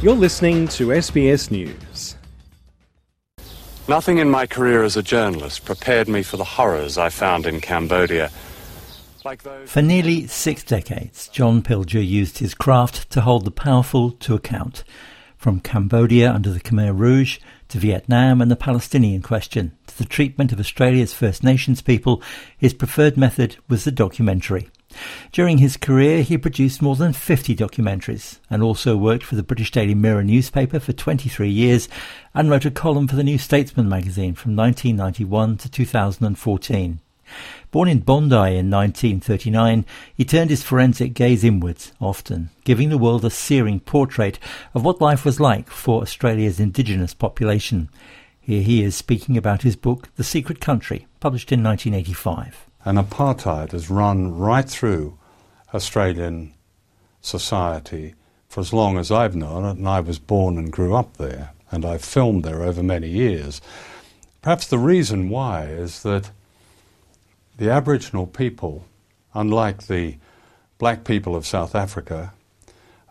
You're 0.00 0.14
listening 0.14 0.68
to 0.68 0.90
SBS 0.90 1.50
News. 1.50 2.14
Nothing 3.88 4.18
in 4.18 4.30
my 4.30 4.46
career 4.46 4.84
as 4.84 4.96
a 4.96 5.02
journalist 5.02 5.64
prepared 5.64 6.06
me 6.06 6.22
for 6.22 6.36
the 6.36 6.44
horrors 6.44 6.96
I 6.96 7.08
found 7.08 7.46
in 7.46 7.60
Cambodia. 7.60 8.30
Like 9.24 9.42
those 9.42 9.68
For 9.68 9.82
nearly 9.82 10.28
six 10.28 10.62
decades, 10.62 11.26
John 11.26 11.62
Pilger 11.62 12.06
used 12.06 12.38
his 12.38 12.54
craft 12.54 13.10
to 13.10 13.22
hold 13.22 13.44
the 13.44 13.50
powerful 13.50 14.12
to 14.12 14.36
account. 14.36 14.84
From 15.36 15.58
Cambodia 15.58 16.32
under 16.32 16.52
the 16.52 16.60
Khmer 16.60 16.96
Rouge 16.96 17.40
to 17.66 17.78
Vietnam 17.80 18.40
and 18.40 18.52
the 18.52 18.56
Palestinian 18.56 19.20
question 19.20 19.76
to 19.88 19.98
the 19.98 20.04
treatment 20.04 20.52
of 20.52 20.60
Australia's 20.60 21.12
First 21.12 21.42
Nations 21.42 21.82
people, 21.82 22.22
his 22.56 22.72
preferred 22.72 23.16
method 23.16 23.56
was 23.68 23.82
the 23.82 23.90
documentary. 23.90 24.68
During 25.32 25.58
his 25.58 25.76
career, 25.76 26.22
he 26.22 26.38
produced 26.38 26.80
more 26.80 26.96
than 26.96 27.12
50 27.12 27.54
documentaries 27.54 28.38
and 28.48 28.62
also 28.62 28.96
worked 28.96 29.22
for 29.22 29.36
the 29.36 29.42
British 29.42 29.70
Daily 29.70 29.94
Mirror 29.94 30.24
newspaper 30.24 30.80
for 30.80 30.92
23 30.92 31.48
years 31.48 31.88
and 32.34 32.50
wrote 32.50 32.64
a 32.64 32.70
column 32.70 33.06
for 33.06 33.16
the 33.16 33.24
New 33.24 33.38
Statesman 33.38 33.88
magazine 33.88 34.34
from 34.34 34.56
1991 34.56 35.58
to 35.58 35.70
2014. 35.70 37.00
Born 37.70 37.88
in 37.88 38.00
Bondi 38.00 38.56
in 38.56 38.70
1939, 38.70 39.84
he 40.14 40.24
turned 40.24 40.48
his 40.48 40.62
forensic 40.62 41.12
gaze 41.12 41.44
inwards, 41.44 41.92
often 42.00 42.48
giving 42.64 42.88
the 42.88 42.96
world 42.96 43.24
a 43.24 43.30
searing 43.30 43.80
portrait 43.80 44.38
of 44.72 44.82
what 44.82 45.02
life 45.02 45.26
was 45.26 45.38
like 45.38 45.68
for 45.68 46.00
Australia's 46.00 46.58
indigenous 46.58 47.12
population. 47.12 47.90
Here 48.40 48.62
he 48.62 48.82
is 48.82 48.96
speaking 48.96 49.36
about 49.36 49.60
his 49.62 49.76
book, 49.76 50.08
The 50.16 50.24
Secret 50.24 50.60
Country, 50.60 51.06
published 51.20 51.52
in 51.52 51.62
1985. 51.62 52.67
And 52.88 52.96
apartheid 52.96 53.72
has 53.72 53.90
run 53.90 54.34
right 54.34 54.66
through 54.66 55.18
Australian 55.74 56.54
society 57.20 58.14
for 58.48 58.60
as 58.60 58.72
long 58.72 58.96
as 58.96 59.10
I've 59.10 59.36
known 59.36 59.66
it, 59.66 59.76
and 59.76 59.86
I 59.86 60.00
was 60.00 60.18
born 60.18 60.56
and 60.56 60.72
grew 60.72 60.94
up 60.94 61.18
there, 61.18 61.50
and 61.70 61.84
I've 61.84 62.02
filmed 62.02 62.44
there 62.44 62.62
over 62.62 62.82
many 62.82 63.10
years. 63.10 63.60
Perhaps 64.40 64.68
the 64.68 64.78
reason 64.78 65.28
why 65.28 65.66
is 65.66 66.02
that 66.02 66.30
the 67.58 67.68
Aboriginal 67.68 68.26
people, 68.26 68.86
unlike 69.34 69.86
the 69.86 70.16
black 70.78 71.04
people 71.04 71.36
of 71.36 71.46
South 71.46 71.74
Africa, 71.74 72.32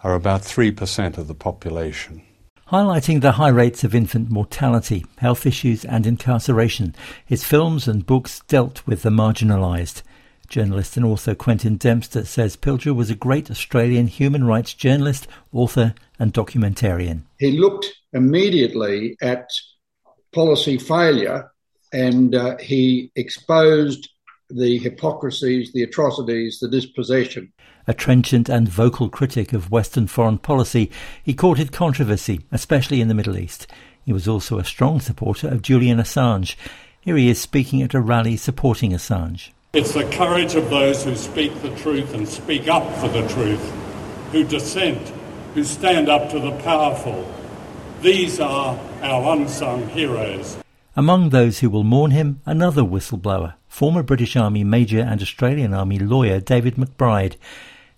are 0.04 0.16
about 0.16 0.42
3% 0.42 1.20
of 1.20 1.28
the 1.28 1.36
population. 1.36 2.24
Highlighting 2.70 3.22
the 3.22 3.34
high 3.34 3.48
rates 3.48 3.86
of 3.86 3.96
infant 3.96 4.30
mortality, 4.30 5.06
health 5.20 5.46
issues, 5.46 5.86
and 5.86 6.06
incarceration, 6.06 6.94
his 7.26 7.46
films 7.46 7.88
and 7.88 8.06
books 8.06 8.42
dealt 8.50 8.86
with 8.86 9.04
the 9.04 9.10
marginalised. 9.10 10.02
Journalist 10.50 10.98
and 10.98 11.06
author 11.06 11.34
Quentin 11.34 11.78
Dempster 11.78 12.26
says 12.26 12.58
Pilger 12.58 12.94
was 12.94 13.10
a 13.10 13.16
great 13.16 13.50
Australian 13.50 14.08
human 14.08 14.44
rights 14.44 14.74
journalist, 14.74 15.30
author, 15.54 15.96
and 16.20 16.34
documentarian. 16.34 17.22
He 17.40 17.58
looked 17.58 17.88
immediately 18.12 19.16
at 19.22 19.50
policy 20.34 20.78
failure 20.78 21.50
and 21.94 22.36
uh, 22.36 22.58
he 22.58 23.14
exposed 23.16 24.10
the 24.50 24.78
hypocrisies, 24.78 25.72
the 25.74 25.84
atrocities, 25.84 26.60
the 26.60 26.70
dispossession. 26.70 27.52
A 27.88 27.94
trenchant 27.94 28.50
and 28.50 28.68
vocal 28.68 29.10
critic 29.10 29.54
of 29.54 29.72
Western 29.72 30.08
foreign 30.08 30.38
policy, 30.38 30.92
he 31.24 31.34
courted 31.34 31.72
controversy, 31.72 32.42
especially 32.52 33.02
in 33.02 33.08
the 33.08 33.14
Middle 33.14 33.38
East. 33.38 33.68
He 34.06 34.14
was 34.14 34.28
also 34.28 34.58
a 34.58 34.66
strong 34.66 35.02
supporter 35.02 35.50
of 35.50 35.62
Julian 35.62 35.98
Assange. 35.98 36.56
Here 37.02 37.18
he 37.18 37.30
is 37.30 37.40
speaking 37.40 37.82
at 37.82 37.94
a 37.94 38.00
rally 38.00 38.38
supporting 38.38 38.92
Assange. 38.92 39.52
It's 39.74 39.94
the 39.94 40.10
courage 40.12 40.56
of 40.56 40.70
those 40.70 41.04
who 41.04 41.16
speak 41.16 41.62
the 41.62 41.76
truth 41.76 42.14
and 42.14 42.28
speak 42.28 42.68
up 42.68 42.90
for 43.00 43.10
the 43.10 43.28
truth, 43.28 43.62
who 44.32 44.44
dissent, 44.44 45.12
who 45.54 45.64
stand 45.64 46.10
up 46.10 46.30
to 46.32 46.40
the 46.40 46.52
powerful. 46.60 47.30
These 48.02 48.40
are 48.40 48.80
our 49.02 49.34
unsung 49.36 49.90
heroes. 49.90 50.58
Among 50.96 51.30
those 51.30 51.60
who 51.60 51.70
will 51.70 51.84
mourn 51.84 52.12
him, 52.12 52.42
another 52.46 52.82
whistleblower, 52.82 53.56
former 53.68 54.04
British 54.04 54.36
Army 54.36 54.64
Major 54.64 55.00
and 55.00 55.22
Australian 55.22 55.74
Army 55.74 56.00
lawyer 56.00 56.40
David 56.40 56.76
McBride. 56.76 57.36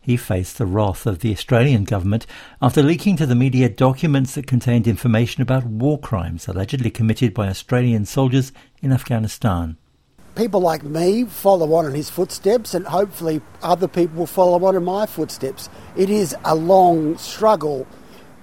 He 0.01 0.17
faced 0.17 0.57
the 0.57 0.65
wrath 0.65 1.05
of 1.05 1.19
the 1.19 1.31
Australian 1.31 1.83
government 1.83 2.25
after 2.61 2.81
leaking 2.81 3.17
to 3.17 3.25
the 3.25 3.35
media 3.35 3.69
documents 3.69 4.35
that 4.35 4.47
contained 4.47 4.87
information 4.87 5.41
about 5.41 5.65
war 5.65 5.99
crimes 5.99 6.47
allegedly 6.47 6.89
committed 6.89 7.33
by 7.33 7.47
Australian 7.47 8.05
soldiers 8.05 8.51
in 8.81 8.91
Afghanistan. 8.91 9.77
People 10.35 10.61
like 10.61 10.83
me 10.83 11.25
follow 11.25 11.73
on 11.73 11.85
in 11.85 11.93
his 11.93 12.09
footsteps, 12.09 12.73
and 12.73 12.87
hopefully 12.87 13.41
other 13.61 13.87
people 13.87 14.19
will 14.19 14.25
follow 14.25 14.63
on 14.65 14.75
in 14.75 14.83
my 14.83 15.05
footsteps. 15.05 15.69
It 15.97 16.09
is 16.09 16.35
a 16.45 16.55
long 16.55 17.17
struggle, 17.17 17.85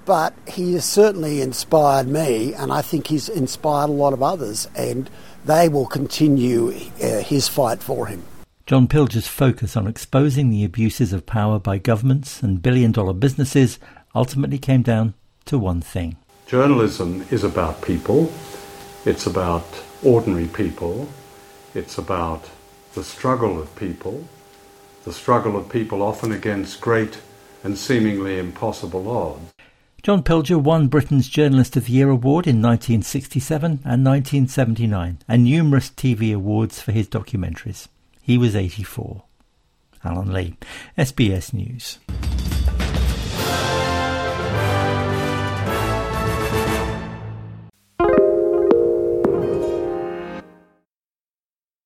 but 0.07 0.33
he 0.47 0.75
has 0.75 0.85
certainly 0.85 1.43
inspired 1.43 2.07
me, 2.07 2.55
and 2.55 2.73
I 2.73 2.81
think 2.81 3.09
he's 3.09 3.29
inspired 3.29 3.91
a 3.91 3.93
lot 3.93 4.13
of 4.13 4.23
others, 4.23 4.69
and 4.77 5.11
they 5.45 5.69
will 5.69 5.87
continue 5.87 6.69
uh, 7.03 7.19
his 7.21 7.49
fight 7.49 7.83
for 7.83 8.07
him. 8.07 8.23
John 8.67 8.89
Pilger's 8.89 9.29
focus 9.29 9.77
on 9.77 9.87
exposing 9.87 10.51
the 10.51 10.65
abuses 10.65 11.13
of 11.13 11.27
power 11.27 11.59
by 11.59 11.79
governments 11.79 12.43
and 12.43 12.63
billion 12.63 12.93
dollar 12.93 13.13
businesses 13.13 13.79
ultimately 14.15 14.59
came 14.59 14.83
down 14.83 15.15
to 15.45 15.59
one 15.59 15.81
thing. 15.81 16.17
Journalism 16.47 17.27
is 17.31 17.45
about 17.45 17.83
people, 17.83 18.33
it's 19.05 19.27
about 19.27 19.67
ordinary 20.03 20.49
people, 20.49 21.09
it's 21.75 21.99
about 21.99 22.49
the 22.95 23.05
struggle 23.05 23.61
of 23.61 23.75
people, 23.77 24.27
the 25.05 25.13
struggle 25.13 25.57
of 25.57 25.69
people 25.69 26.03
often 26.03 26.33
against 26.33 26.81
great 26.81 27.21
and 27.63 27.77
seemingly 27.77 28.39
impossible 28.39 29.09
odds. 29.09 29.56
John 30.07 30.23
Pilger 30.23 30.63
won 30.63 30.87
Britain's 30.87 31.29
Journalist 31.29 31.77
of 31.77 31.87
the 31.87 31.93
Year 31.95 32.11
award 32.11 32.47
in 32.47 32.63
1967 32.63 33.81
and 33.85 34.07
1979 34.07 35.19
and 35.27 35.43
numerous 35.43 35.91
TV 35.91 36.33
awards 36.33 36.81
for 36.81 36.93
his 36.93 37.09
documentaries. 37.09 37.89
He 38.23 38.39
was 38.39 38.55
84. 38.55 39.25
Alan 40.05 40.33
Lee, 40.33 40.59
SBS 40.97 41.53
News. 41.53 41.99